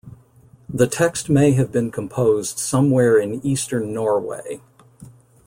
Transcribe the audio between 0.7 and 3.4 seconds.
text may have been composed somewhere in